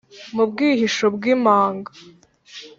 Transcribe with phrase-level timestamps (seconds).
[0.35, 1.91] mu bwihisho bw’imanga,